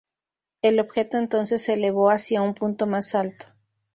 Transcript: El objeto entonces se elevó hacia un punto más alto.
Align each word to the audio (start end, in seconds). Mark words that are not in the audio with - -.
El 0.63 0.79
objeto 0.79 1.19
entonces 1.19 1.61
se 1.61 1.73
elevó 1.73 2.09
hacia 2.09 2.41
un 2.41 2.55
punto 2.55 2.87
más 2.87 3.13
alto. 3.13 3.45